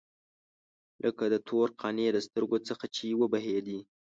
[1.03, 3.79] لکه د تور قانع له سترګو څخه چې وبهېدې.